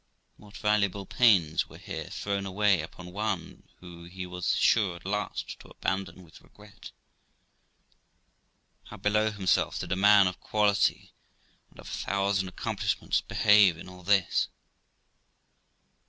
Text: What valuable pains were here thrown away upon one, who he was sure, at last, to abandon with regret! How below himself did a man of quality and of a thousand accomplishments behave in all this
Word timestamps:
What 0.37 0.57
valuable 0.57 1.05
pains 1.05 1.69
were 1.69 1.77
here 1.77 2.05
thrown 2.09 2.47
away 2.47 2.81
upon 2.81 3.11
one, 3.13 3.69
who 3.81 4.05
he 4.05 4.25
was 4.25 4.55
sure, 4.55 4.95
at 4.95 5.05
last, 5.05 5.59
to 5.59 5.67
abandon 5.69 6.23
with 6.23 6.41
regret! 6.41 6.89
How 8.85 8.97
below 8.97 9.29
himself 9.29 9.77
did 9.77 9.91
a 9.91 9.95
man 9.95 10.25
of 10.25 10.39
quality 10.39 11.13
and 11.69 11.79
of 11.79 11.87
a 11.87 11.91
thousand 11.91 12.47
accomplishments 12.47 13.21
behave 13.21 13.77
in 13.77 13.87
all 13.87 14.01
this 14.01 14.47